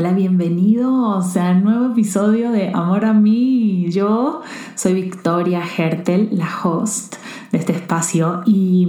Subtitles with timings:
[0.00, 3.90] Hola, bienvenidos a un nuevo episodio de Amor a mí.
[3.90, 4.40] Yo
[4.74, 7.16] soy Victoria Hertel, la host
[7.52, 8.88] de este espacio y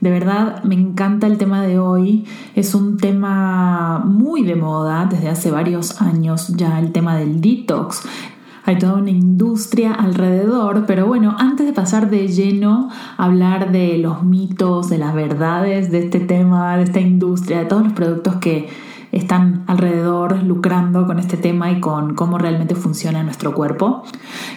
[0.00, 2.24] de verdad me encanta el tema de hoy.
[2.54, 8.02] Es un tema muy de moda desde hace varios años ya, el tema del detox.
[8.64, 13.98] Hay toda una industria alrededor, pero bueno, antes de pasar de lleno a hablar de
[13.98, 18.36] los mitos, de las verdades de este tema, de esta industria, de todos los productos
[18.36, 24.02] que están alrededor lucrando con este tema y con cómo realmente funciona nuestro cuerpo.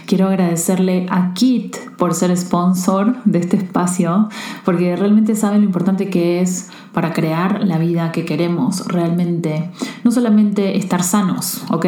[0.05, 4.29] Quiero agradecerle a Kit por ser sponsor de este espacio,
[4.65, 9.69] porque realmente saben lo importante que es para crear la vida que queremos realmente.
[10.03, 11.85] No solamente estar sanos, ¿ok?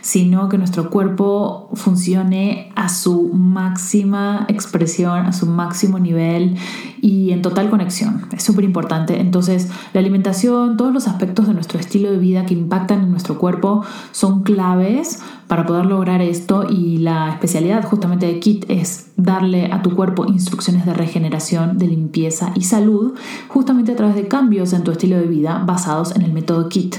[0.00, 6.56] Sino que nuestro cuerpo funcione a su máxima expresión, a su máximo nivel
[7.02, 8.28] y en total conexión.
[8.32, 9.20] Es súper importante.
[9.20, 13.36] Entonces, la alimentación, todos los aspectos de nuestro estilo de vida que impactan en nuestro
[13.36, 19.70] cuerpo son claves para poder lograr esto y la especialidad justamente de KIT es darle
[19.72, 23.14] a tu cuerpo instrucciones de regeneración, de limpieza y salud,
[23.48, 26.96] justamente a través de cambios en tu estilo de vida basados en el método KIT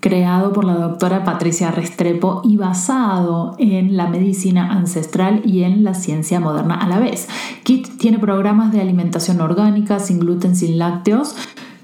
[0.00, 5.94] creado por la doctora Patricia Restrepo y basado en la medicina ancestral y en la
[5.94, 7.28] ciencia moderna a la vez.
[7.64, 11.34] KIT tiene programas de alimentación orgánica, sin gluten, sin lácteos,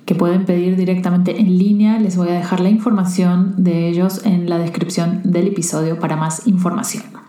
[0.06, 1.98] que pueden pedir directamente en línea.
[1.98, 6.46] Les voy a dejar la información de ellos en la descripción del episodio para más
[6.46, 7.23] información.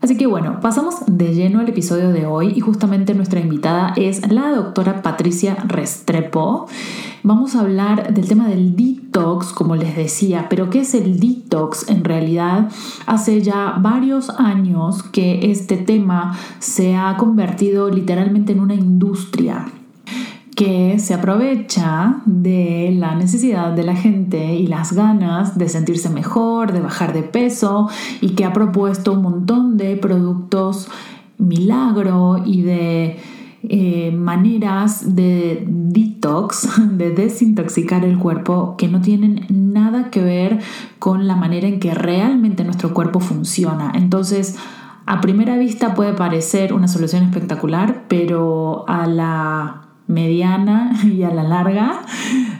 [0.00, 4.30] Así que bueno, pasamos de lleno al episodio de hoy y justamente nuestra invitada es
[4.30, 6.66] la doctora Patricia Restrepo.
[7.24, 11.88] Vamos a hablar del tema del detox, como les decía, pero ¿qué es el detox?
[11.88, 12.68] En realidad,
[13.06, 19.66] hace ya varios años que este tema se ha convertido literalmente en una industria
[20.58, 26.72] que se aprovecha de la necesidad de la gente y las ganas de sentirse mejor,
[26.72, 27.88] de bajar de peso
[28.20, 30.88] y que ha propuesto un montón de productos
[31.38, 33.20] milagro y de
[33.68, 40.58] eh, maneras de detox, de desintoxicar el cuerpo que no tienen nada que ver
[40.98, 43.92] con la manera en que realmente nuestro cuerpo funciona.
[43.94, 44.56] Entonces,
[45.06, 51.44] a primera vista puede parecer una solución espectacular, pero a la mediana y a la
[51.44, 52.00] larga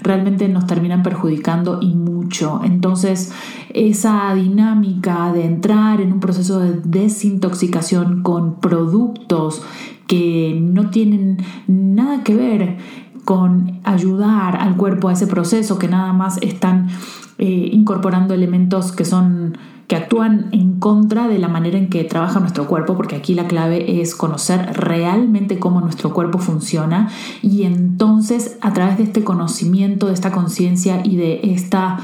[0.02, 2.60] realmente nos terminan perjudicando y mucho.
[2.64, 3.32] Entonces,
[3.74, 9.62] esa dinámica de entrar en un proceso de desintoxicación con productos
[10.06, 12.76] que no tienen nada que ver
[13.24, 16.88] con ayudar al cuerpo a ese proceso, que nada más están
[17.36, 19.58] eh, incorporando elementos que son
[19.88, 23.48] que actúan en contra de la manera en que trabaja nuestro cuerpo, porque aquí la
[23.48, 27.08] clave es conocer realmente cómo nuestro cuerpo funciona.
[27.42, 31.98] Y entonces a través de este conocimiento, de esta conciencia y de esta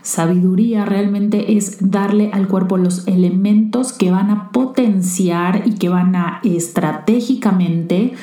[0.00, 6.16] sabiduría realmente es darle al cuerpo los elementos que van a potenciar y que van
[6.16, 8.14] a estratégicamente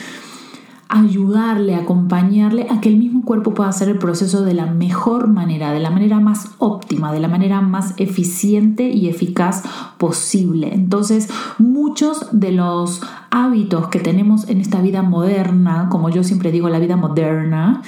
[0.93, 5.71] ayudarle, acompañarle a que el mismo cuerpo pueda hacer el proceso de la mejor manera,
[5.71, 9.63] de la manera más óptima, de la manera más eficiente y eficaz
[9.97, 10.71] posible.
[10.71, 13.01] Entonces, muchos de los
[13.31, 17.81] hábitos que tenemos en esta vida moderna, como yo siempre digo, la vida moderna,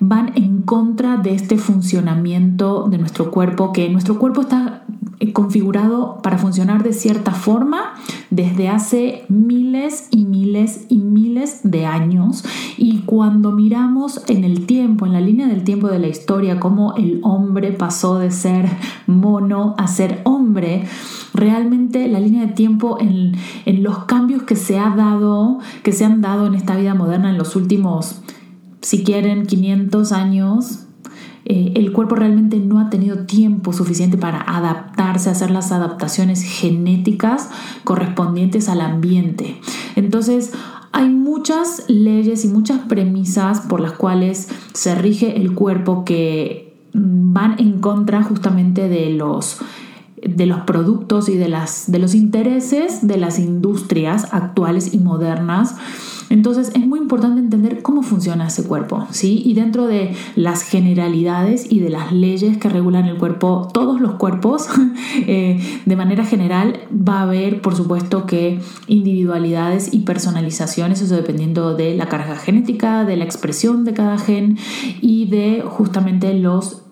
[0.00, 4.84] van en contra de este funcionamiento de nuestro cuerpo, que nuestro cuerpo está
[5.32, 7.94] configurado para funcionar de cierta forma
[8.30, 12.44] desde hace miles y miles y miles de años.
[12.76, 16.94] Y cuando miramos en el tiempo, en la línea del tiempo de la historia, cómo
[16.96, 18.68] el hombre pasó de ser
[19.06, 20.84] mono a ser hombre,
[21.34, 23.32] realmente la línea de tiempo en,
[23.64, 27.30] en los cambios que se ha dado, que se han dado en esta vida moderna
[27.30, 28.22] en los últimos,
[28.82, 30.84] si quieren, 500 años,
[31.44, 37.48] eh, el cuerpo realmente no ha tenido tiempo suficiente para adaptarse, hacer las adaptaciones genéticas
[37.84, 39.60] correspondientes al ambiente.
[39.96, 40.52] Entonces,
[40.92, 47.58] hay muchas leyes y muchas premisas por las cuales se rige el cuerpo que van
[47.58, 49.58] en contra justamente de los
[50.22, 55.76] de los productos y de, las, de los intereses de las industrias actuales y modernas.
[56.30, 59.42] Entonces es muy importante entender cómo funciona ese cuerpo, ¿sí?
[59.44, 64.14] Y dentro de las generalidades y de las leyes que regulan el cuerpo, todos los
[64.14, 64.68] cuerpos,
[65.26, 71.74] eh, de manera general va a haber, por supuesto, que individualidades y personalizaciones, eso dependiendo
[71.74, 74.58] de la carga genética, de la expresión de cada gen
[75.00, 76.82] y de justamente los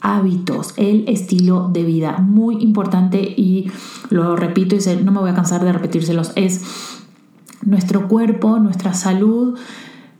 [0.00, 2.18] hábitos, el estilo de vida.
[2.18, 3.70] Muy importante y
[4.08, 6.99] lo repito y no me voy a cansar de repetírselos, es
[7.62, 9.58] nuestro cuerpo, nuestra salud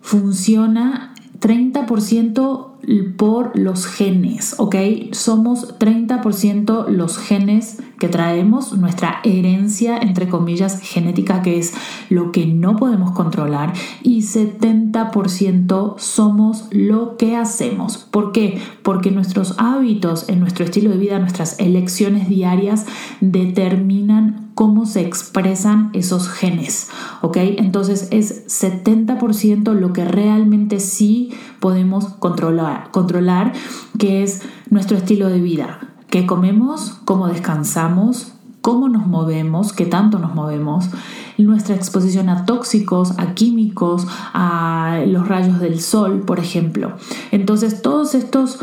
[0.00, 2.70] funciona 30%
[3.16, 4.76] por los genes, ¿ok?
[5.12, 11.74] Somos 30% los genes que traemos, nuestra herencia, entre comillas, genética, que es
[12.08, 17.98] lo que no podemos controlar, y 70% somos lo que hacemos.
[17.98, 18.60] ¿Por qué?
[18.82, 22.86] Porque nuestros hábitos en nuestro estilo de vida, nuestras elecciones diarias
[23.20, 26.90] determinan cómo se expresan esos genes,
[27.22, 27.38] ¿ok?
[27.38, 33.54] Entonces es 70% lo que realmente sí podemos controlar, controlar,
[33.98, 40.18] que es nuestro estilo de vida, qué comemos, cómo descansamos, cómo nos movemos, qué tanto
[40.18, 40.90] nos movemos,
[41.38, 46.96] nuestra exposición a tóxicos, a químicos, a los rayos del sol, por ejemplo.
[47.30, 48.58] Entonces todos estos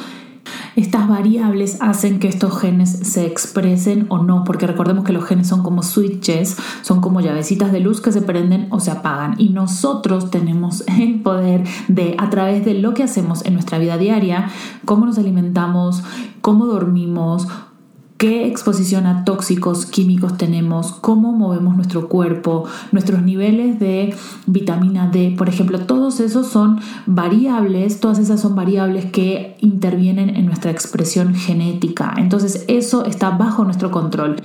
[0.75, 5.47] estas variables hacen que estos genes se expresen o no, porque recordemos que los genes
[5.47, 9.35] son como switches, son como llavecitas de luz que se prenden o se apagan.
[9.37, 13.97] Y nosotros tenemos el poder de, a través de lo que hacemos en nuestra vida
[13.97, 14.49] diaria,
[14.85, 16.03] cómo nos alimentamos,
[16.41, 17.47] cómo dormimos,
[18.17, 24.15] qué exposición a tóxicos químicos tenemos, cómo movemos nuestro cuerpo, nuestros niveles de
[24.47, 30.45] vitamina D, por ejemplo, todos esos son variables, todas esas son variables que intervienen en
[30.45, 32.13] nuestra expresión genética.
[32.17, 34.37] Entonces eso está bajo nuestro control.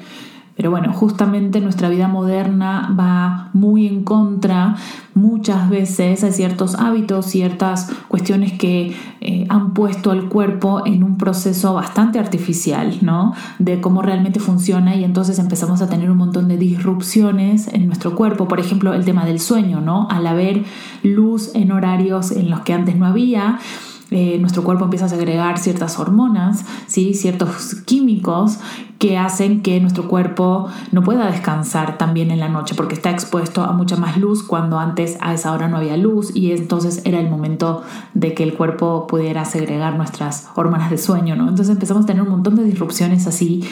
[0.56, 4.76] Pero bueno, justamente nuestra vida moderna va muy en contra
[5.14, 11.18] muchas veces hay ciertos hábitos, ciertas cuestiones que eh, han puesto al cuerpo en un
[11.18, 13.34] proceso bastante artificial, ¿no?
[13.58, 18.14] De cómo realmente funciona y entonces empezamos a tener un montón de disrupciones en nuestro
[18.14, 18.48] cuerpo.
[18.48, 20.08] Por ejemplo, el tema del sueño, ¿no?
[20.10, 20.64] Al haber
[21.02, 23.58] luz en horarios en los que antes no había,
[24.12, 27.14] eh, nuestro cuerpo empieza a segregar ciertas hormonas, ¿sí?
[27.14, 28.58] ciertos químicos
[28.98, 33.64] que hacen que nuestro cuerpo no pueda descansar también en la noche porque está expuesto
[33.64, 37.18] a mucha más luz cuando antes a esa hora no había luz y entonces era
[37.18, 37.82] el momento
[38.14, 41.48] de que el cuerpo pudiera segregar nuestras hormonas de sueño, ¿no?
[41.48, 43.64] Entonces empezamos a tener un montón de disrupciones así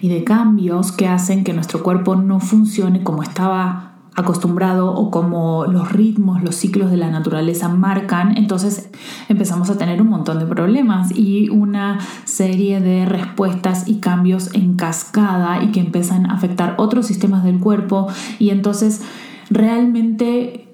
[0.00, 5.64] y de cambios que hacen que nuestro cuerpo no funcione como estaba acostumbrado o como
[5.66, 8.90] los ritmos, los ciclos de la naturaleza marcan, entonces
[9.28, 14.76] empezamos a tener un montón de problemas y una serie de respuestas y cambios en
[14.76, 18.08] cascada y que empiezan a afectar otros sistemas del cuerpo.
[18.38, 19.02] Y entonces
[19.48, 20.68] realmente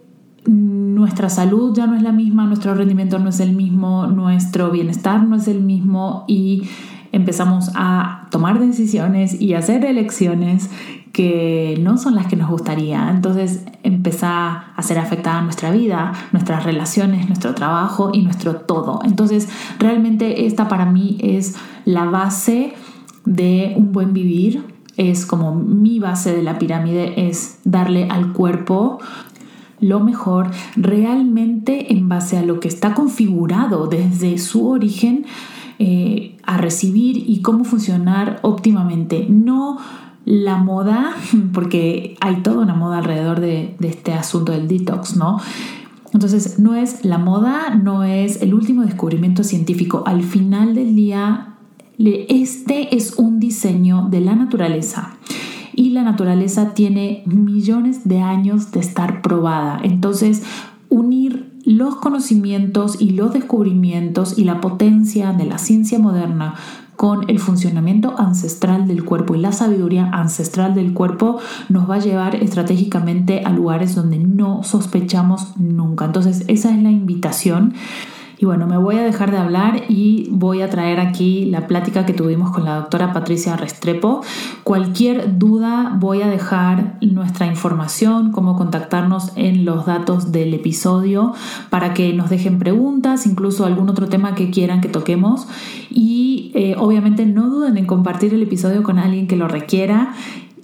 [0.44, 5.23] nuestra salud ya no es la misma, nuestro rendimiento no es el mismo, nuestro bienestar
[5.23, 6.69] no es el mismo y
[7.12, 10.70] empezamos a tomar decisiones y hacer elecciones
[11.12, 13.10] que no son las que nos gustaría.
[13.10, 19.00] Entonces empieza a ser afectada nuestra vida, nuestras relaciones, nuestro trabajo y nuestro todo.
[19.05, 22.75] Entonces realmente esta para mí es la base
[23.25, 24.64] de un buen vivir.
[24.96, 28.99] Es como mi base de la pirámide, es darle al cuerpo
[29.81, 35.25] lo mejor realmente en base a lo que está configurado desde su origen
[35.78, 39.26] eh, a recibir y cómo funcionar óptimamente.
[39.28, 39.78] No
[40.29, 41.17] la moda,
[41.55, 45.41] porque hay toda una moda alrededor de, este asunto del detox, ¿no?
[46.13, 50.05] Entonces, no es la moda, no es el último descubrimiento científico.
[50.07, 51.55] Al final del día,
[51.99, 55.17] este es un diseño de la naturaleza
[55.75, 59.81] y la naturaleza tiene millones de años de estar probada.
[59.83, 60.43] Entonces,
[60.89, 66.55] unir los conocimientos y los descubrimientos y la potencia de la ciencia moderna
[66.99, 72.01] con el funcionamiento ancestral del cuerpo y la sabiduría ancestral del cuerpo nos va a
[72.01, 76.06] llevar estratégicamente a lugares donde no sospechamos nunca.
[76.06, 77.75] Entonces esa es la invitación.
[78.41, 82.07] Y bueno, me voy a dejar de hablar y voy a traer aquí la plática
[82.07, 84.21] que tuvimos con la doctora Patricia Restrepo.
[84.63, 91.35] Cualquier duda voy a dejar nuestra información, cómo contactarnos en los datos del episodio
[91.69, 95.49] para que nos dejen preguntas, incluso algún otro tema que quieran que toquemos.
[95.91, 100.15] Y eh, obviamente no duden en compartir el episodio con alguien que lo requiera.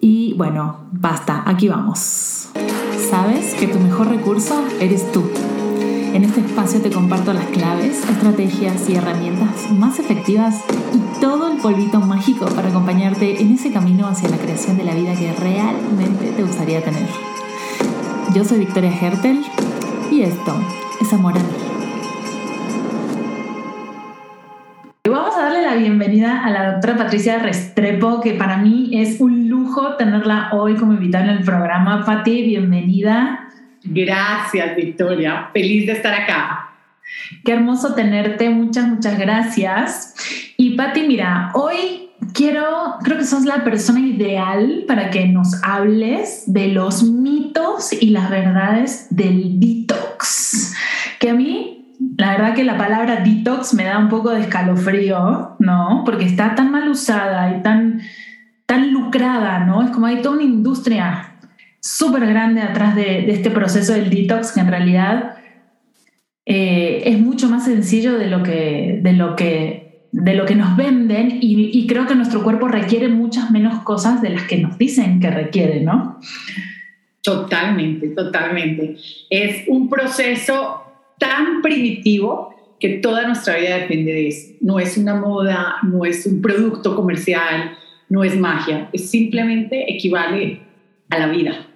[0.00, 2.50] Y bueno, basta, aquí vamos.
[3.11, 5.25] ¿Sabes que tu mejor recurso eres tú?
[6.14, 11.59] En este espacio te comparto las claves, estrategias y herramientas más efectivas y todo el
[11.59, 16.30] polvito mágico para acompañarte en ese camino hacia la creación de la vida que realmente
[16.30, 17.09] te gustaría tener.
[18.33, 19.40] Yo soy Victoria Hertel
[20.12, 20.54] y esto
[21.00, 21.44] es Amor a mí.
[25.11, 29.49] Vamos a darle la bienvenida a la doctora Patricia Restrepo, que para mí es un
[29.49, 32.04] lujo tenerla hoy como invitada en el programa.
[32.04, 33.40] Pati, bienvenida.
[33.84, 35.50] Gracias, Victoria.
[35.52, 36.70] Feliz de estar acá.
[37.44, 38.48] Qué hermoso tenerte.
[38.48, 40.14] Muchas, muchas gracias.
[40.56, 46.44] Y Patti, mira, hoy quiero, creo que sos la persona ideal para que nos hables
[46.46, 50.74] de los mitos y las verdades del detox,
[51.18, 51.74] que a mí
[52.16, 56.02] la verdad que la palabra detox me da un poco de escalofrío, ¿no?
[56.04, 58.00] Porque está tan mal usada y tan,
[58.66, 59.82] tan lucrada, ¿no?
[59.82, 61.33] Es como hay toda una industria
[61.84, 65.36] súper grande atrás de, este proceso del detox que en realidad
[66.46, 70.78] eh, es mucho más sencillo de lo que, de lo que, de lo que nos
[70.78, 74.78] venden y, y, creo que nuestro cuerpo requiere muchas menos cosas de las que nos
[74.78, 76.18] dicen que requiere, ¿no?
[77.22, 78.96] Totalmente, totalmente.
[79.28, 80.84] Es un proceso
[81.18, 84.54] tan primitivo que toda nuestra vida depende de eso.
[84.62, 87.76] No es una moda, no es un producto comercial,
[88.08, 90.60] no es magia, es simplemente equivale
[91.10, 91.66] a la vida.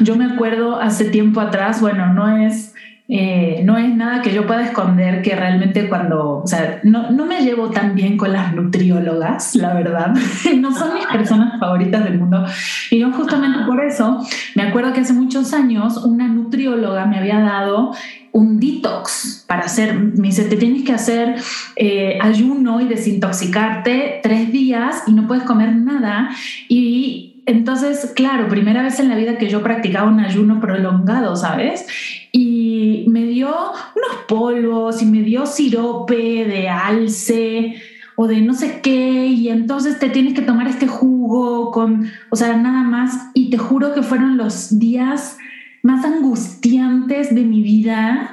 [0.00, 2.74] Yo me acuerdo hace tiempo atrás, bueno, no es
[3.10, 7.24] eh, no es nada que yo pueda esconder que realmente cuando, o sea, no, no,
[7.24, 10.14] me llevo tan bien con las nutriólogas, la verdad,
[10.58, 12.44] no son mis personas favoritas del mundo.
[12.90, 14.22] Y yo justamente por eso,
[14.54, 17.92] me acuerdo que hace muchos años una nutrióloga me había dado
[18.32, 21.36] un detox para hacer, me dice, te tienes que hacer
[21.76, 26.28] eh, ayuno y desintoxicarte tres días y no puedes comer nada.
[26.68, 31.86] Y entonces, claro, primera vez en la vida que yo practicaba un ayuno prolongado, ¿sabes?
[32.32, 37.74] y me dio unos polvos y me dio sirope de alce
[38.16, 42.36] o de no sé qué y entonces te tienes que tomar este jugo con, o
[42.36, 45.38] sea, nada más y te juro que fueron los días
[45.82, 48.30] más angustiantes de mi vida,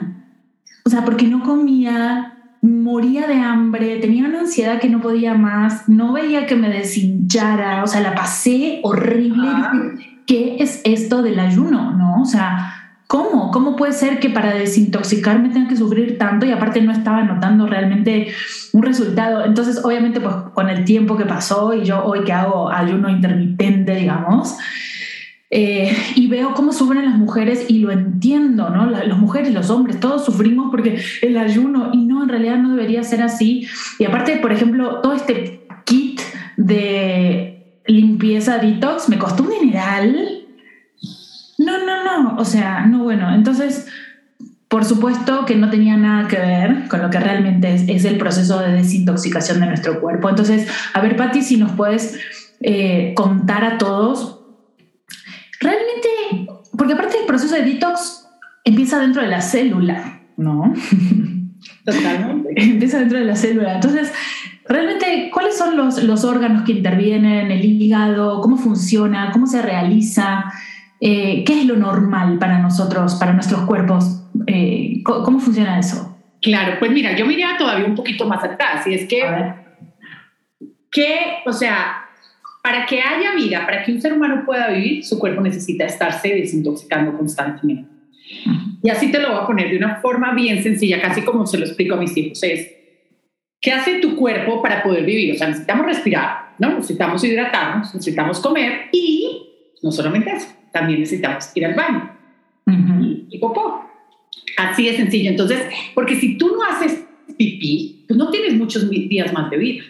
[0.83, 2.34] o sea, porque no comía,
[2.65, 7.83] moría de hambre, tenía una ansiedad que no podía más, no veía que me deshinchara,
[7.83, 9.47] o sea, la pasé horrible.
[10.25, 11.91] ¿Qué es esto del ayuno?
[11.91, 12.21] ¿No?
[12.21, 12.75] O sea,
[13.07, 13.51] ¿Cómo?
[13.51, 17.67] ¿Cómo puede ser que para desintoxicarme tenga que sufrir tanto y aparte no estaba notando
[17.67, 18.33] realmente
[18.73, 19.45] un resultado?
[19.45, 23.93] Entonces, obviamente, pues con el tiempo que pasó y yo hoy que hago ayuno intermitente,
[23.93, 24.57] digamos,
[25.57, 28.89] eh, y veo cómo sufren las mujeres y lo entiendo, ¿no?
[28.89, 33.03] Las mujeres, los hombres, todos sufrimos porque el ayuno y no, en realidad no debería
[33.03, 33.65] ser así.
[33.99, 36.19] Y aparte, por ejemplo, todo este kit
[36.57, 40.45] de limpieza detox me costó un dineral
[41.57, 43.87] no, no, no, o sea, no, bueno, entonces,
[44.67, 48.59] por supuesto que no tenía nada que ver con lo que realmente es, el proceso
[48.59, 50.29] de desintoxicación de nuestro cuerpo.
[50.29, 52.19] Entonces, a ver, Patti, si nos puedes
[52.59, 54.44] eh, contar a todos,
[56.77, 58.27] porque aparte el proceso de detox
[58.63, 60.73] empieza dentro de la célula, ¿no?
[61.85, 62.49] Totalmente.
[62.55, 63.75] empieza dentro de la célula.
[63.75, 64.11] Entonces,
[64.67, 70.45] realmente, ¿cuáles son los, los órganos que intervienen, el hígado, cómo funciona, cómo se realiza?
[70.99, 74.23] Eh, ¿qué es lo normal para nosotros, para nuestros cuerpos?
[74.47, 76.17] Eh, ¿Cómo funciona eso?
[76.41, 79.23] Claro, pues mira, yo me iría todavía un poquito más atrás y es que,
[80.91, 82.04] que, o sea,
[82.65, 86.29] para que haya vida, para que un ser humano pueda vivir, su cuerpo necesita estarse
[86.29, 87.87] desintoxicando constantemente.
[88.81, 91.59] Y así te lo voy a poner de una forma bien sencilla, casi como se
[91.59, 92.73] lo explico a mis hijos, es,
[93.61, 95.35] ¿qué hace tu cuerpo para poder vivir?
[95.35, 96.73] O sea, necesitamos respirar, ¿no?
[96.73, 99.47] Necesitamos hidratarnos, necesitamos comer y
[99.83, 102.17] no solamente eso, también necesitamos ir al baño
[103.29, 103.85] y, popó.
[104.57, 105.29] Así de sencillo.
[105.29, 105.61] Entonces,
[105.93, 107.05] porque si tú no haces
[107.37, 109.83] pipí, pues no tienes muchos días más de vida.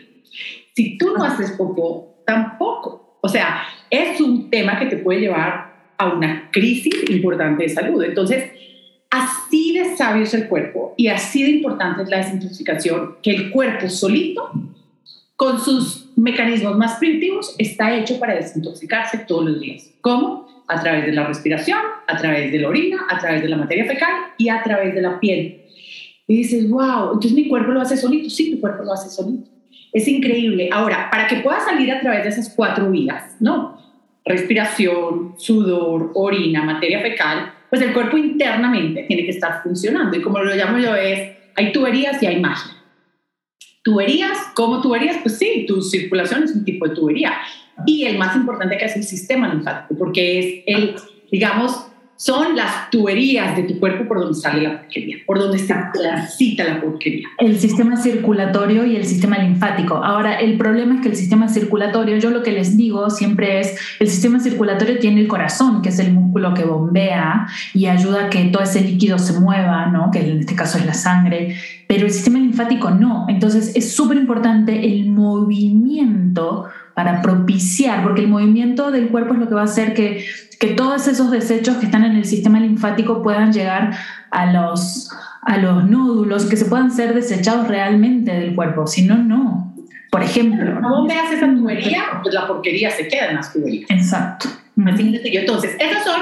[0.76, 3.20] Si tú no haces popó, tampoco.
[3.22, 8.04] O sea, es un tema que te puede llevar a una crisis importante de salud.
[8.04, 8.52] Entonces,
[9.10, 13.52] así de sabio es el cuerpo y así de importante es la desintoxicación que el
[13.52, 14.52] cuerpo solito,
[15.36, 19.90] con sus mecanismos más primitivos, está hecho para desintoxicarse todos los días.
[20.02, 20.46] ¿Cómo?
[20.68, 23.86] a través de la respiración, a través de la orina, a través de la materia
[23.86, 25.62] fecal y a través de la piel.
[26.28, 28.30] Y dices, wow, entonces mi cuerpo lo hace solito.
[28.30, 29.50] Sí, tu cuerpo lo hace solito.
[29.96, 30.68] Es increíble.
[30.74, 33.80] Ahora, para que pueda salir a través de esas cuatro vías, ¿no?
[34.26, 40.18] Respiración, sudor, orina, materia fecal, pues el cuerpo internamente tiene que estar funcionando.
[40.18, 42.74] Y como lo llamo yo es, hay tuberías y hay magia.
[43.84, 45.16] Tuberías, ¿cómo tuberías?
[45.24, 47.32] Pues sí, tu circulación es un tipo de tubería
[47.86, 50.96] y el más importante que es el sistema linfático, porque es el,
[51.32, 51.88] digamos,
[52.18, 56.64] son las tuberías de tu cuerpo por donde sale la porquería, por donde se transita
[56.64, 57.28] la porquería.
[57.40, 59.96] El sistema circulatorio y el sistema linfático.
[59.96, 63.78] Ahora, el problema es que el sistema circulatorio, yo lo que les digo siempre es,
[64.00, 68.30] el sistema circulatorio tiene el corazón, que es el músculo que bombea y ayuda a
[68.30, 70.10] que todo ese líquido se mueva, ¿no?
[70.12, 71.56] que en este caso es la sangre,
[71.88, 73.26] pero el sistema linfático no.
[73.28, 79.48] Entonces, es súper importante el movimiento para propiciar, porque el movimiento del cuerpo es lo
[79.48, 80.26] que va a hacer que,
[80.60, 83.96] que todos esos desechos que están en el sistema linfático puedan llegar
[84.32, 85.12] a los,
[85.42, 89.74] a los nódulos, que se puedan ser desechados realmente del cuerpo, si no, no.
[90.10, 90.80] Por ejemplo.
[90.82, 92.04] ¿Cómo veas esa tubería?
[92.24, 93.92] Pues la porquería se queda en las tuberías.
[93.92, 94.48] Exacto.
[94.86, 96.22] Así Entonces, esas son,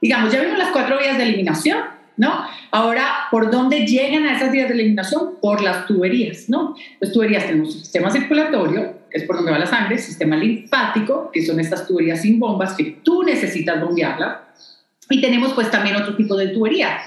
[0.00, 1.78] digamos, ya vimos las cuatro vías de eliminación,
[2.16, 2.44] ¿no?
[2.70, 5.32] Ahora, ¿por dónde llegan a esas vías de eliminación?
[5.40, 6.76] Por las tuberías, ¿no?
[7.00, 11.44] Las tuberías tenemos sistema circulatorio, que es por donde va la sangre, sistema linfático, que
[11.44, 14.48] son estas tuberías sin bombas que tú necesitas bombearla,
[15.10, 16.98] y tenemos pues también otro tipo de tubería,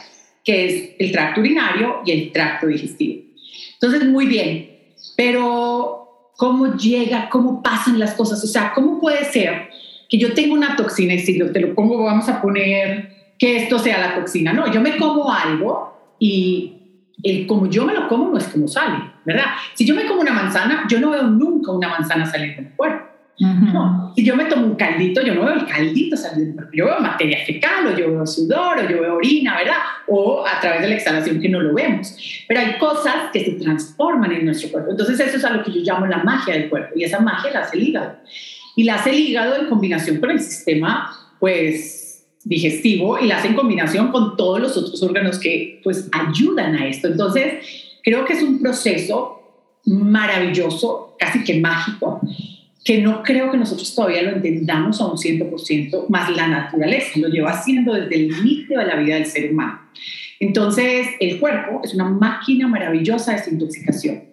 [0.43, 3.24] que es el tracto urinario y el tracto digestivo.
[3.74, 4.69] Entonces, muy bien,
[5.15, 7.29] pero ¿cómo llega?
[7.29, 8.43] ¿Cómo pasan las cosas?
[8.43, 9.69] O sea, ¿cómo puede ser
[10.09, 13.79] que yo tenga una toxina y si te lo pongo, vamos a poner que esto
[13.79, 14.53] sea la toxina.
[14.53, 16.75] No, yo me como algo y
[17.25, 19.46] el como yo me lo como no es como sale, ¿verdad?
[19.74, 23.08] Si yo me como una manzana, yo no veo nunca una manzana salir del cuerpo.
[23.39, 24.13] no.
[24.15, 26.72] Si yo me tomo un caldito, yo no veo el caldito salir del cuerpo.
[26.74, 29.77] Yo veo materia fecal, o yo veo sudor, o yo veo orina, ¿verdad?
[30.08, 32.15] O a través de la exhalación que no lo vemos.
[32.48, 34.91] Pero hay cosas que se transforman en nuestro cuerpo.
[34.91, 36.94] Entonces eso es a lo que yo llamo la magia del cuerpo.
[36.96, 38.15] Y esa magia la hace el hígado.
[38.75, 42.04] Y la hace el hígado en combinación con el sistema, pues,
[42.46, 46.88] digestivo y la hace en combinación con todos los otros órganos que pues ayudan a
[46.88, 47.08] esto.
[47.08, 47.56] Entonces,
[48.04, 49.42] creo que es un proceso
[49.86, 52.22] maravilloso, casi que mágico,
[52.84, 57.30] que no creo que nosotros todavía lo entendamos a un 100%, más la naturaleza lo
[57.30, 59.82] lleva haciendo desde el inicio de la vida del ser humano.
[60.40, 64.24] Entonces, el cuerpo es una máquina maravillosa de desintoxicación.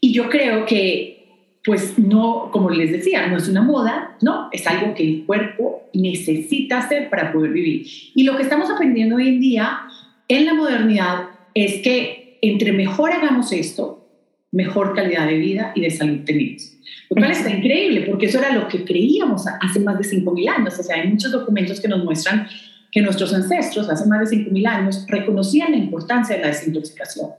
[0.00, 1.19] Y yo creo que
[1.64, 5.82] pues no, como les decía, no es una moda, no, es algo que el cuerpo
[5.92, 7.86] necesita hacer para poder vivir.
[8.14, 9.80] Y lo que estamos aprendiendo hoy en día
[10.28, 14.08] en la modernidad es que entre mejor hagamos esto,
[14.52, 16.76] mejor calidad de vida y de salud tenemos.
[17.10, 20.78] Lo cual está increíble, porque eso era lo que creíamos hace más de 5.000 años.
[20.78, 22.46] O sea, hay muchos documentos que nos muestran
[22.90, 27.30] que nuestros ancestros hace más de 5.000 años reconocían la importancia de la desintoxicación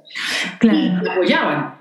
[0.59, 0.77] claro.
[0.77, 1.80] y apoyaban.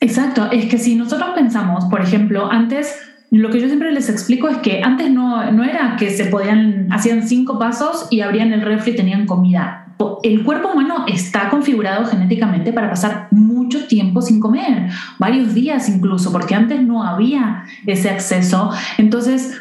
[0.00, 2.94] Exacto, es que si nosotros pensamos, por ejemplo, antes
[3.30, 6.90] lo que yo siempre les explico es que antes no, no era que se podían,
[6.90, 9.84] hacían cinco pasos y abrían el refri y tenían comida.
[10.22, 14.88] El cuerpo humano está configurado genéticamente para pasar mucho tiempo sin comer,
[15.18, 18.70] varios días incluso, porque antes no había ese acceso.
[18.96, 19.60] Entonces,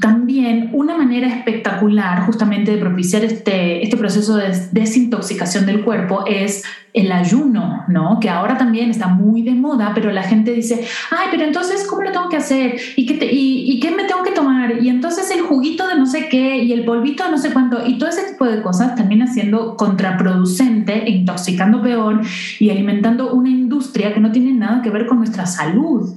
[0.00, 6.62] también una manera espectacular justamente de propiciar este, este proceso de desintoxicación del cuerpo es
[6.92, 8.20] el ayuno, ¿no?
[8.20, 12.02] Que ahora también está muy de moda, pero la gente dice, ay, pero entonces, ¿cómo
[12.02, 12.76] lo tengo que hacer?
[12.94, 14.80] ¿Y qué, y, qué me tengo que tomar?
[14.80, 17.84] Y entonces el juguito de no sé qué y el polvito de no sé cuánto
[17.84, 22.20] y todo ese tipo de cosas termina siendo contraproducente e intoxicando peor
[22.60, 26.08] y alimentando una industria que no tiene nada que ver con nuestra salud.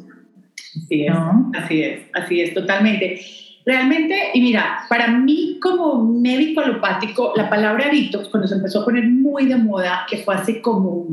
[0.83, 1.15] Así es,
[1.57, 3.19] así es, así es, totalmente.
[3.65, 8.86] Realmente, y mira, para mí como médico alopático, la palabra detox, cuando se empezó a
[8.86, 11.08] poner muy de moda, que fue hace como,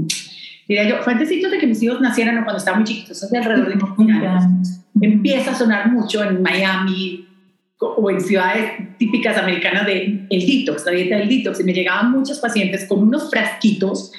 [0.69, 3.39] diría yo, fue antes de que mis hijos nacieran o cuando estaban muy chiquitos, hace
[3.39, 4.69] alrededor de 15 años,
[5.01, 7.27] empieza a sonar mucho en Miami
[7.79, 12.13] o en ciudades típicas americanas de el detox, la dieta del detox, y me llegaban
[12.13, 14.13] muchos pacientes con unos frasquitos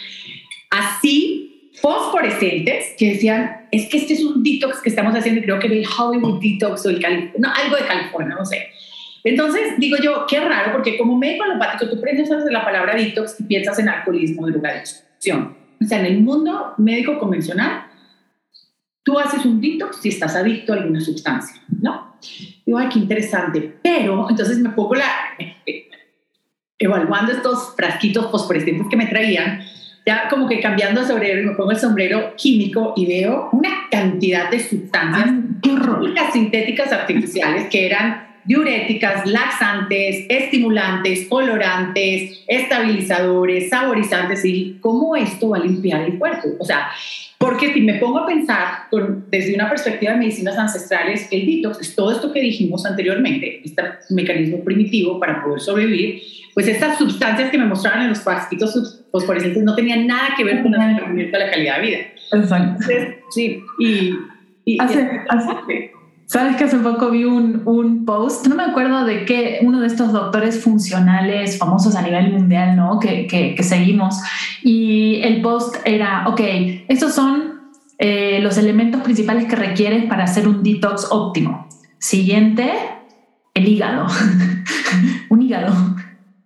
[0.71, 1.42] así
[1.83, 5.85] fosforescentes que decían, es que este es un detox que estamos haciendo, creo que el
[5.85, 7.01] Hollywood Detox o el
[7.37, 8.69] no, algo de California, no sé.
[9.25, 13.37] Entonces, digo yo, qué raro, porque como médico alopático, tú piensas de la palabra detox
[13.37, 15.57] y piensas en alcoholismo, drogadicción.
[15.81, 17.87] O sea, en el mundo médico convencional,
[19.03, 22.15] tú haces un detox si estás adicto a alguna sustancia, ¿no?
[22.65, 23.75] Digo, ay, qué interesante.
[23.83, 25.09] Pero, entonces me pongo la,
[26.79, 29.65] evaluando estos frasquitos fosforescentes que me traían,
[30.05, 34.49] ya como que cambiando de sombrero, me pongo el sombrero químico y veo una cantidad
[34.49, 35.29] de sustancias
[36.33, 45.61] sintéticas artificiales que eran diuréticas, laxantes, estimulantes, colorantes, estabilizadores, saborizantes y cómo esto va a
[45.61, 46.49] limpiar el cuerpo.
[46.59, 46.89] O sea,
[47.37, 48.87] porque si me pongo a pensar
[49.29, 53.81] desde una perspectiva de medicinas ancestrales, el detox es todo esto que dijimos anteriormente, este
[54.09, 56.21] mecanismo primitivo para poder sobrevivir,
[56.53, 60.61] pues estas sustancias que me mostraban en los frasquitos fosforescentes no tenían nada que ver
[60.61, 61.97] con mejoramiento de la calidad de vida.
[62.31, 62.85] Exacto.
[63.31, 64.13] sí, y...
[66.25, 69.87] Sabes que hace poco vi un, un, post, no me acuerdo de qué, uno de
[69.87, 72.99] estos doctores funcionales famosos a nivel mundial, ¿no?
[72.99, 74.19] Que, que, seguimos.
[74.63, 76.41] Y el post era, ok,
[76.87, 77.61] estos son
[77.99, 81.67] eh, los elementos principales que requieres para hacer un detox óptimo.
[81.99, 82.71] Siguiente,
[83.53, 84.07] el hígado.
[85.29, 85.92] un hígado.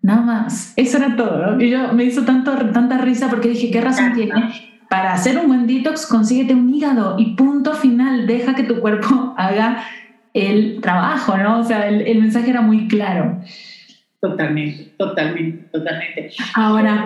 [0.07, 0.71] Nada más.
[0.77, 1.59] Eso era todo.
[1.59, 4.31] Y yo me hizo tanto, tanta risa porque dije, ¿qué razón tiene?
[4.89, 8.25] Para hacer un buen detox, consíguete un hígado y punto final.
[8.25, 9.83] Deja que tu cuerpo haga
[10.33, 11.59] el trabajo, ¿no?
[11.59, 13.41] O sea, el, mensaje era muy claro.
[14.21, 16.29] Totalmente, totalmente, totalmente.
[16.55, 17.05] Ahora,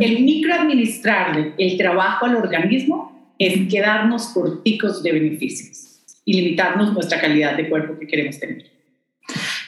[0.00, 7.56] el microadministrarle el trabajo al organismo es quedarnos corticos de beneficios y limitarnos nuestra calidad
[7.56, 8.71] de cuerpo que queremos tener.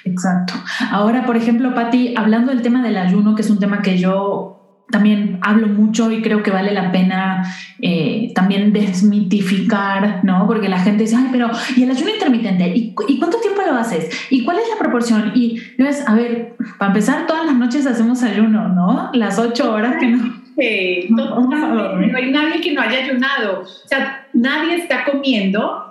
[0.05, 0.55] Exacto.
[0.91, 4.55] Ahora, por ejemplo, Patti, hablando del tema del ayuno, que es un tema que yo
[4.91, 7.43] también hablo mucho y creo que vale la pena
[7.81, 10.47] eh, también desmitificar, ¿no?
[10.47, 12.73] Porque la gente dice, ay, pero ¿y el ayuno intermitente?
[12.75, 14.11] ¿Y, cuánto tiempo lo haces?
[14.31, 15.33] ¿Y cuál es la proporción?
[15.35, 19.11] Y no es, a ver, para empezar, todas las noches hacemos ayuno, ¿no?
[19.15, 20.45] Las ocho horas que no.
[21.11, 23.63] no, no hay nadie que no haya ayunado.
[23.63, 25.84] O sea, nadie está comiendo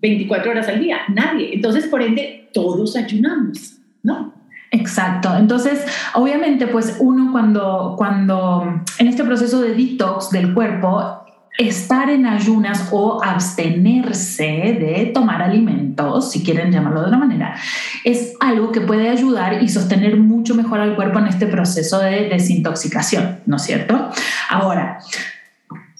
[0.00, 1.54] 24 horas al día, nadie.
[1.54, 4.32] Entonces, por ende, todos ayunamos, ¿no?
[4.70, 5.36] Exacto.
[5.36, 5.84] Entonces,
[6.14, 11.20] obviamente, pues uno cuando, cuando en este proceso de detox del cuerpo,
[11.58, 17.56] estar en ayunas o abstenerse de tomar alimentos, si quieren llamarlo de una manera,
[18.04, 22.28] es algo que puede ayudar y sostener mucho mejor al cuerpo en este proceso de
[22.28, 24.10] desintoxicación, ¿no es cierto?
[24.48, 25.00] Ahora,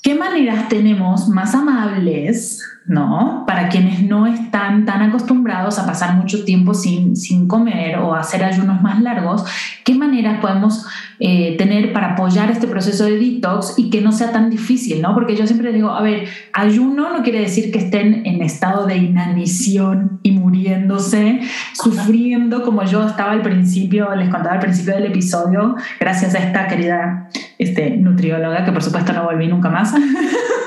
[0.02, 3.44] ¿qué maneras tenemos más amables ¿no?
[3.46, 8.42] Para quienes no están tan acostumbrados a pasar mucho tiempo sin, sin comer o hacer
[8.42, 9.44] ayunos más largos,
[9.84, 10.86] ¿qué maneras podemos
[11.22, 15.14] eh, tener para apoyar este proceso de detox y que no sea tan difícil, ¿no?
[15.14, 18.96] Porque yo siempre digo, a ver, ayuno no quiere decir que estén en estado de
[18.96, 21.40] inanición y muriéndose,
[21.74, 26.66] sufriendo como yo estaba al principio, les contaba al principio del episodio, gracias a esta
[26.66, 29.94] querida este, nutrióloga, que por supuesto no volví nunca más.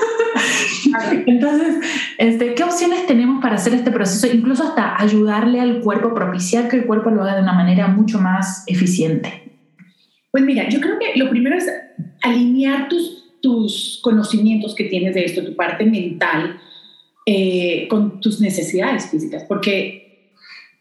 [1.26, 1.76] Entonces,
[2.18, 4.26] este, ¿qué opciones tenemos para hacer este proceso?
[4.32, 8.20] Incluso hasta ayudarle al cuerpo, propiciar que el cuerpo lo haga de una manera mucho
[8.20, 9.52] más eficiente.
[10.30, 11.66] Pues mira, yo creo que lo primero es
[12.22, 16.58] alinear tus, tus conocimientos que tienes de esto, tu parte mental,
[17.26, 19.44] eh, con tus necesidades físicas.
[19.48, 20.32] Porque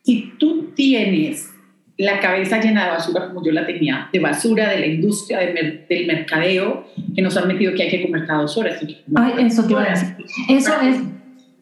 [0.04, 1.53] si tú tienes
[1.98, 6.08] la cabeza llena de basura como yo la tenía, de basura de la industria, del
[6.08, 8.80] mercadeo, que nos han metido que hay que comer cada dos horas.
[9.16, 11.00] Ay, eso te es...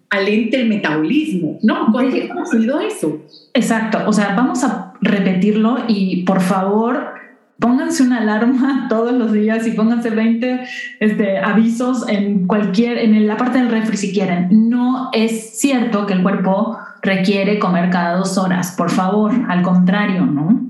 [0.10, 1.88] Alente el metabolismo, ¿no?
[1.89, 3.26] ¿Cuándo hemos oído eso?
[3.54, 7.13] Exacto, o sea, vamos a repetirlo y por favor
[7.62, 10.62] pónganse una alarma todos los días y pónganse 20
[11.00, 14.50] este, avisos en cualquier, en la parte del refri si quieren.
[14.70, 20.25] No es cierto que el cuerpo requiere comer cada dos horas, por favor, al contrario,
[20.25, 20.69] ¿no?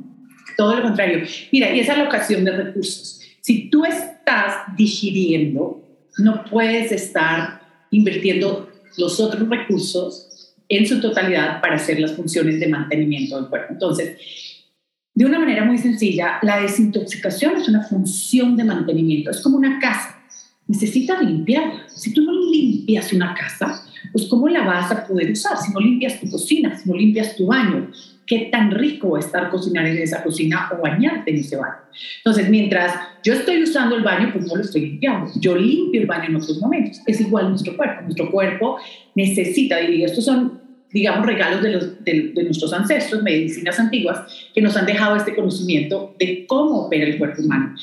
[0.58, 1.26] Todo lo contrario.
[1.52, 3.22] Mira, y esa locación de recursos.
[3.42, 5.84] Si tú estás digiriendo,
[6.20, 12.68] no puedes estar invirtiendo los otros recursos en su totalidad para hacer las funciones de
[12.68, 13.74] mantenimiento del cuerpo.
[13.74, 14.18] Entonces,
[15.14, 19.80] de una manera muy sencilla, la desintoxicación es una función de mantenimiento, es como una
[19.80, 20.18] casa,
[20.68, 21.90] necesitas limpiarla.
[21.90, 25.58] Si tú no limpias una casa, pues ¿cómo la vas a poder usar?
[25.58, 27.92] Si no limpias tu cocina, si no limpias tu baño,
[28.32, 31.82] qué tan rico es estar cocinar en esa cocina o bañarte en ese baño.
[32.18, 32.94] Entonces, mientras
[33.26, 35.30] yo estoy usando el baño, pues no lo estoy limpiando.
[35.40, 37.02] Yo limpio el baño en otros momentos.
[37.06, 38.04] Es igual nuestro cuerpo.
[38.04, 38.78] Nuestro cuerpo
[39.16, 40.62] necesita, y estos son,
[40.92, 44.22] digamos, regalos de, los, de, nuestros ancestros, medicinas antiguas,
[44.54, 47.76] que nos han dejado este conocimiento de cómo opera el cuerpo humano.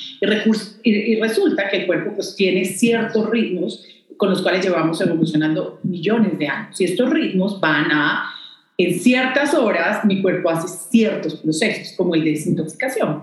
[0.83, 3.85] Y, y resulta que el cuerpo pues tiene ciertos ritmos
[4.18, 6.78] con los cuales llevamos evolucionando millones de años.
[6.81, 8.31] Y estos ritmos van a,
[8.76, 13.22] en ciertas horas, mi cuerpo hace ciertos procesos, como el de desintoxicación.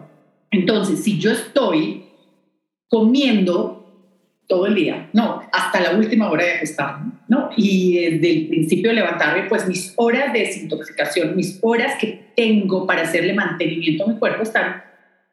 [0.50, 2.06] Entonces, si yo estoy
[2.90, 3.82] comiendo
[4.48, 7.50] todo el día, no, hasta la última hora de acostarme, ¿no?
[7.58, 12.88] Y desde el principio de levantarme, pues mis horas de desintoxicación, mis horas que tengo
[12.88, 14.84] para hacerle mantenimiento a mi cuerpo están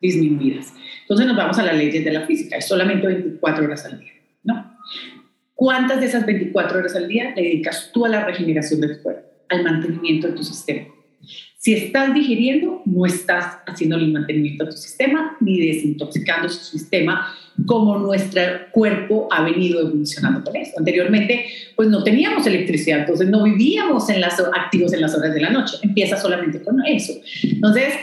[0.01, 0.73] disminuidas.
[1.03, 4.13] Entonces nos vamos a las leyes de la física, es solamente 24 horas al día,
[4.43, 4.77] ¿no?
[5.63, 9.03] ¿Cuántas de esas 24 horas al día le dedicas tú a la regeneración de tu
[9.05, 10.89] cuerpo, al mantenimiento de tu sistema?
[11.57, 17.33] Si estás digiriendo, no estás haciendo el mantenimiento de tu sistema ni desintoxicando su sistema
[17.65, 20.73] como nuestro cuerpo ha venido evolucionando con eso.
[20.77, 21.47] Anteriormente,
[21.77, 25.51] pues no teníamos electricidad, entonces no vivíamos en las, activos en las horas de la
[25.51, 25.77] noche.
[25.83, 27.13] Empieza solamente con eso.
[27.45, 27.95] Entonces,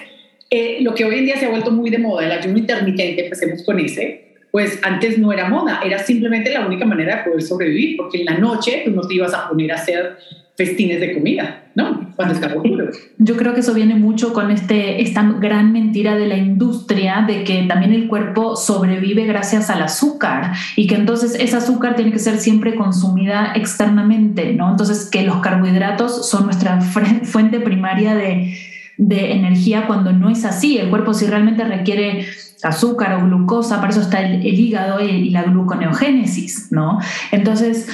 [0.49, 3.25] eh, lo que hoy en día se ha vuelto muy de moda, el ayuno intermitente,
[3.25, 7.41] empecemos con ese, pues antes no era moda, era simplemente la única manera de poder
[7.41, 10.17] sobrevivir, porque en la noche tú no te ibas a poner a hacer
[10.59, 12.11] festines de comida, ¿no?
[12.17, 12.89] Cuando está oscuro.
[13.17, 17.45] Yo creo que eso viene mucho con este, esta gran mentira de la industria de
[17.45, 22.19] que también el cuerpo sobrevive gracias al azúcar y que entonces ese azúcar tiene que
[22.19, 24.71] ser siempre consumida externamente, ¿no?
[24.71, 28.53] Entonces que los carbohidratos son nuestra fuente primaria de,
[28.97, 30.77] de energía cuando no es así.
[30.77, 32.25] El cuerpo si realmente requiere
[32.63, 36.99] azúcar o glucosa, para eso está el, hígado y, la gluconeogénesis, ¿no?
[37.31, 37.87] Entonces,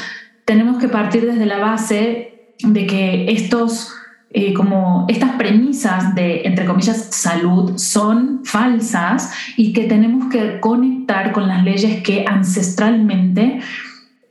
[0.45, 3.93] tenemos que partir desde la base de que estos,
[4.31, 11.31] eh, como estas premisas de, entre comillas, salud son falsas y que tenemos que conectar
[11.31, 13.59] con las leyes que ancestralmente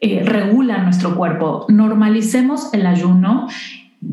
[0.00, 1.66] eh, regulan nuestro cuerpo.
[1.68, 3.48] Normalicemos el ayuno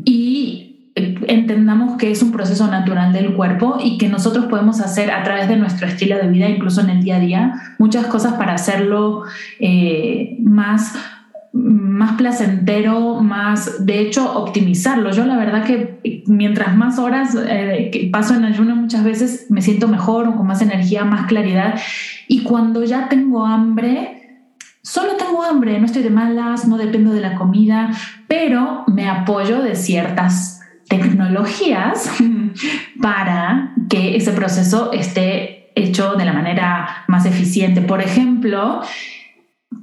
[0.04, 5.22] y entendamos que es un proceso natural del cuerpo y que nosotros podemos hacer a
[5.22, 8.54] través de nuestro estilo de vida, incluso en el día a día, muchas cosas para
[8.54, 9.22] hacerlo
[9.58, 10.94] eh, más
[11.54, 15.10] más placentero, más, de hecho, optimizarlo.
[15.10, 19.86] Yo la verdad que mientras más horas eh, paso en ayuno muchas veces me siento
[19.86, 21.78] mejor o con más energía, más claridad.
[22.26, 24.48] Y cuando ya tengo hambre,
[24.80, 27.90] solo tengo hambre, no estoy de malas, no dependo de la comida,
[28.28, 30.61] pero me apoyo de ciertas
[30.92, 32.10] tecnologías
[33.00, 37.80] para que ese proceso esté hecho de la manera más eficiente.
[37.80, 38.82] Por ejemplo,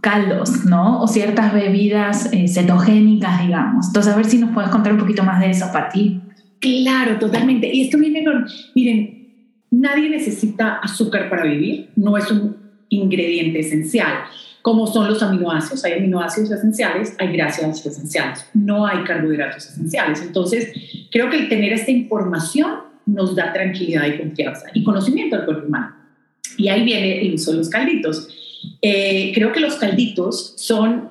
[0.01, 1.01] caldos, ¿no?
[1.01, 3.87] O ciertas bebidas eh, cetogénicas, digamos.
[3.87, 6.21] Entonces, a ver si nos puedes contar un poquito más de eso, Pati.
[6.59, 7.73] Claro, totalmente.
[7.73, 8.45] Y esto viene con,
[8.75, 9.29] miren,
[9.71, 12.55] nadie necesita azúcar para vivir, no es un
[12.89, 14.13] ingrediente esencial,
[14.61, 15.83] como son los aminoácidos.
[15.85, 20.21] Hay aminoácidos esenciales, hay grasas esenciales, no hay carbohidratos esenciales.
[20.21, 20.71] Entonces,
[21.11, 25.67] creo que el tener esta información nos da tranquilidad y confianza y conocimiento del cuerpo
[25.67, 25.95] humano.
[26.57, 28.27] Y ahí viene el uso de los calditos
[28.81, 31.09] eh, creo que los calditos son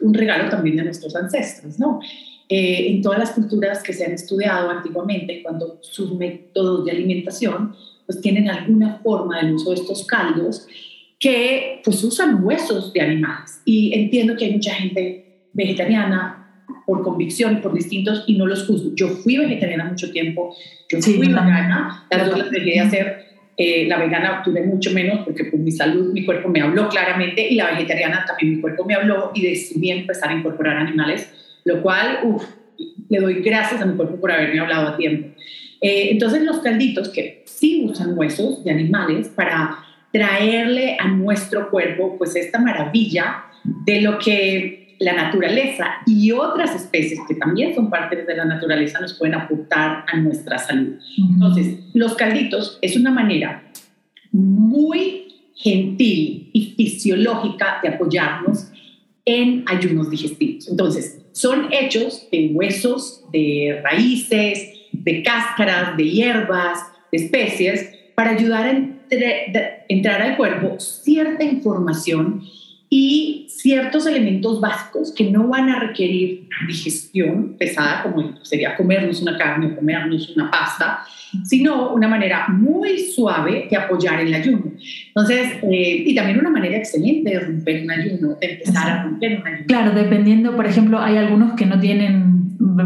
[0.00, 2.00] un regalo también de nuestros ancestros, ¿no?
[2.48, 7.74] Eh, en todas las culturas que se han estudiado antiguamente, cuando sus métodos de alimentación
[8.06, 10.66] pues tienen alguna forma del uso de estos caldos
[11.18, 13.60] que pues usan huesos de animales.
[13.64, 18.92] Y entiendo que hay mucha gente vegetariana por convicción, por distintos, y no los juzgo.
[18.94, 20.54] Yo fui vegetariana mucho tiempo,
[20.90, 23.28] yo fui vegana, las dos las dejé de hacer
[23.60, 27.44] eh, la vegana obtuve mucho menos porque por mi salud, mi cuerpo me habló claramente
[27.44, 31.28] y la vegetariana también mi cuerpo me habló y decidí empezar a incorporar animales,
[31.64, 32.20] lo cual,
[33.08, 35.30] le doy gracias a mi cuerpo por haberme hablado a tiempo.
[35.80, 39.78] Eh, entonces los calditos que sí usan huesos de animales para
[40.12, 47.20] traerle a nuestro cuerpo pues esta maravilla de lo que la naturaleza y otras especies
[47.28, 50.94] que también son parte de la naturaleza nos pueden aportar a nuestra salud.
[51.16, 53.70] Entonces, los calditos es una manera
[54.32, 58.72] muy gentil y fisiológica de apoyarnos
[59.24, 60.68] en ayunos digestivos.
[60.68, 66.78] Entonces, son hechos de huesos, de raíces, de cáscaras, de hierbas,
[67.12, 72.42] de especies, para ayudar a entrar al cuerpo cierta información
[72.90, 79.36] y ciertos elementos básicos que no van a requerir digestión pesada, como sería comernos una
[79.36, 81.00] carne o comernos una pasta,
[81.44, 84.72] sino una manera muy suave de apoyar el ayuno.
[85.08, 89.40] Entonces, eh, y también una manera excelente de romper un ayuno, de empezar a romper
[89.40, 89.66] un ayuno.
[89.66, 92.27] Claro, dependiendo, por ejemplo, hay algunos que no tienen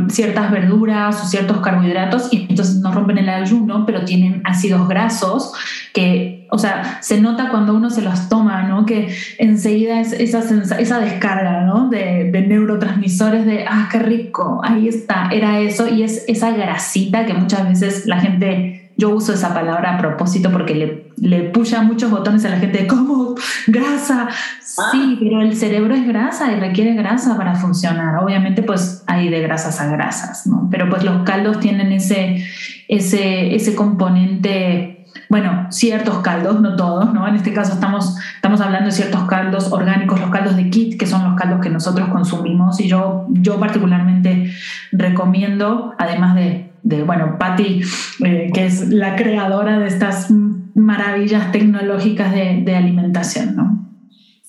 [0.08, 5.52] ciertas verduras o ciertos carbohidratos y entonces no rompen el ayuno, pero tienen ácidos grasos
[5.92, 8.84] que o sea, se nota cuando uno se los toma, ¿no?
[8.84, 9.08] Que
[9.38, 10.40] enseguida es esa,
[10.78, 11.88] esa descarga, ¿no?
[11.88, 17.24] De, de, neurotransmisores de, ah, qué rico, ahí está, era eso, y es esa grasita
[17.24, 21.82] que muchas veces la gente, yo uso esa palabra a propósito porque le, le puya
[21.82, 23.34] muchos botones a la gente, ¿cómo?
[23.66, 24.28] Grasa.
[24.62, 28.22] Sí, pero el cerebro es grasa y requiere grasa para funcionar.
[28.22, 30.68] Obviamente, pues hay de grasas a grasas, ¿no?
[30.70, 32.46] Pero pues los caldos tienen ese,
[32.86, 37.26] ese, ese componente bueno, ciertos caldos, no todos, ¿no?
[37.26, 41.06] En este caso estamos, estamos hablando de ciertos caldos orgánicos, los caldos de kit, que
[41.06, 44.52] son los caldos que nosotros consumimos y yo, yo particularmente
[44.92, 47.80] recomiendo, además de, de bueno, Patti,
[48.24, 50.30] eh, que es la creadora de estas
[50.74, 53.78] maravillas tecnológicas de, alimentación, ¿no?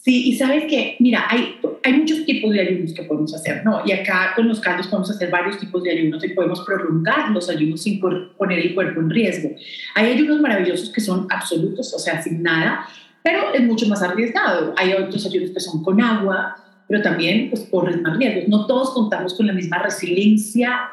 [0.02, 3.82] Sí, y sabes que, mira, hay, hay muchos tipos de ayunos que podemos hacer, ¿no?
[3.86, 7.50] Y acá con los caldos podemos hacer varios tipos de ayunos y podemos prolongar los
[7.50, 9.52] ayunos sin poner el cuerpo en riesgo.
[9.96, 12.86] Hay ayunos maravillosos que son absolutos, o sea, sin nada,
[13.24, 14.74] pero es mucho más arriesgado.
[14.76, 16.58] Hay otros ayunos que son con agua,
[16.90, 18.50] pero también pues, corren más riesgos.
[18.50, 20.90] No todos contamos con la misma resiliencia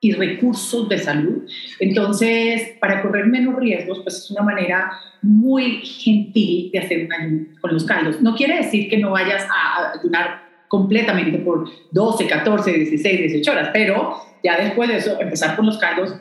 [0.00, 1.42] y recursos de salud.
[1.80, 4.90] Entonces, para correr menos riesgos, pues es una manera
[5.22, 8.20] muy gentil de hacer un ayuno con los caldos.
[8.20, 13.70] No quiere decir que no vayas a ayunar completamente por 12, 14, 16, 18 horas,
[13.72, 16.14] pero ya después de eso, empezar con los caldos,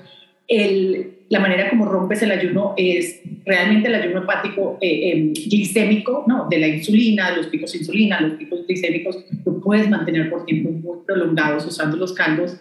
[0.47, 6.23] el, la manera como rompes el ayuno es realmente el ayuno hepático eh, em, glicémico,
[6.25, 6.47] ¿no?
[6.49, 10.45] de la insulina, de los picos de insulina, los picos glicémicos, lo puedes mantener por
[10.45, 12.57] tiempos muy prolongados usando los caldos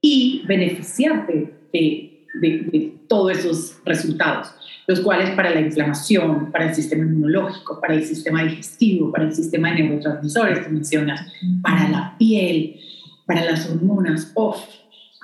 [0.00, 4.54] y beneficiarte de, de, todos esos resultados,
[4.86, 9.34] los cuales para la inflamación, para el sistema inmunológico, para el sistema digestivo, para el
[9.34, 12.80] sistema de neurotransmisores que mencionas, para la piel,
[13.26, 14.60] para las hormonas, off.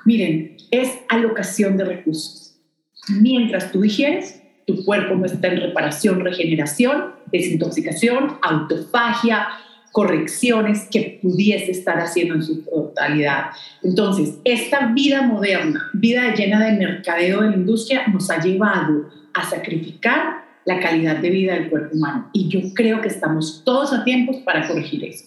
[0.04, 2.56] Miren, es alocación de recursos.
[3.08, 9.46] Mientras tú digieres, tu cuerpo no está en reparación, regeneración, desintoxicación, autofagia,
[9.96, 13.46] correcciones que pudiese estar haciendo en su totalidad.
[13.82, 19.42] Entonces, esta vida moderna, vida llena de mercadeo de la industria, nos ha llevado a
[19.48, 22.28] sacrificar la calidad de vida del cuerpo humano.
[22.34, 25.24] Y yo creo que estamos todos a tiempo para corregir eso.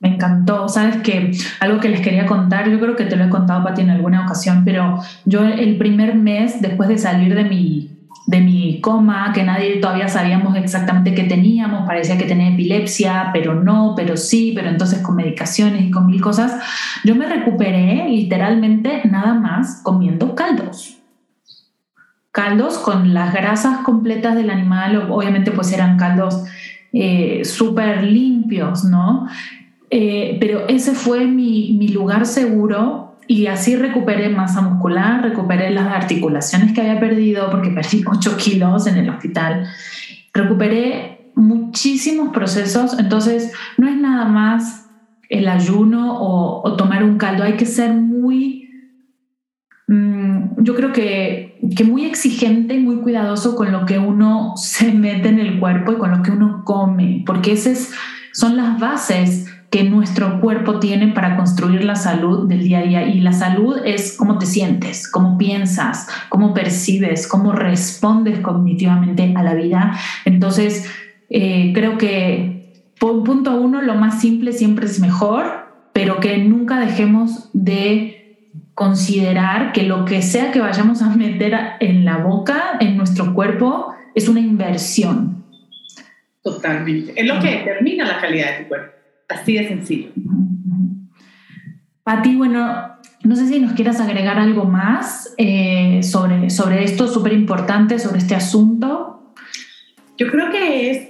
[0.00, 0.68] Me encantó.
[0.68, 1.30] Sabes que
[1.60, 4.24] algo que les quería contar, yo creo que te lo he contado, Pati, en alguna
[4.24, 7.95] ocasión, pero yo el primer mes después de salir de mi
[8.26, 13.54] de mi coma, que nadie todavía sabíamos exactamente qué teníamos, parecía que tenía epilepsia, pero
[13.54, 16.60] no, pero sí, pero entonces con medicaciones y con mil cosas,
[17.04, 20.98] yo me recuperé literalmente nada más comiendo caldos.
[22.32, 26.44] Caldos con las grasas completas del animal, obviamente pues eran caldos
[26.92, 29.28] eh, súper limpios, ¿no?
[29.88, 35.92] Eh, pero ese fue mi, mi lugar seguro y así recuperé masa muscular, recuperé las
[35.92, 39.66] articulaciones que había perdido porque perdí 8 kilos en el hospital.
[40.32, 44.88] Recuperé muchísimos procesos, entonces no es nada más
[45.28, 48.70] el ayuno o, tomar un caldo, hay que ser muy,
[49.88, 54.92] mm, yo creo que, que muy exigente y muy cuidadoso con lo que uno se
[54.92, 57.90] mete en el cuerpo y con lo que uno come, porque esas
[58.32, 63.06] son las bases que nuestro cuerpo tiene para construir la salud del día a día.
[63.06, 69.42] Y la salud es cómo te sientes, cómo piensas, cómo percibes, cómo respondes cognitivamente a
[69.42, 69.98] la vida.
[70.24, 70.88] Entonces,
[71.28, 72.56] eh, creo que
[72.98, 79.82] punto uno, lo más simple siempre es mejor, pero que nunca dejemos de considerar que
[79.82, 84.40] lo que sea que vayamos a meter en la boca, en nuestro cuerpo, es una
[84.40, 85.44] inversión.
[86.42, 87.12] Totalmente.
[87.16, 88.95] Es lo que determina la calidad de tu cuerpo.
[89.28, 90.10] Así de sencillo.
[92.02, 97.32] Pati, bueno, no sé si nos quieras agregar algo más eh, sobre, sobre esto súper
[97.32, 99.34] importante, sobre este asunto.
[100.16, 101.08] Yo creo que es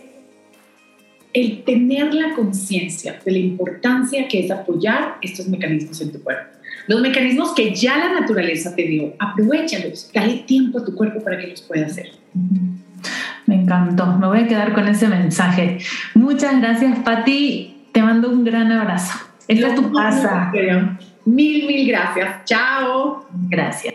[1.34, 6.56] el tener la conciencia de la importancia que es apoyar estos mecanismos en tu cuerpo.
[6.86, 11.38] Los mecanismos que ya la naturaleza te dio, aprovechalos, dale tiempo a tu cuerpo para
[11.38, 12.12] que los pueda hacer.
[13.44, 15.78] Me encantó, me voy a quedar con ese mensaje.
[16.14, 17.75] Muchas gracias, Pati.
[17.96, 19.18] Te mando un gran abrazo.
[19.48, 20.52] Esta es tu casa.
[21.24, 22.44] Mil, mil gracias.
[22.44, 23.26] Chao.
[23.48, 23.94] Gracias.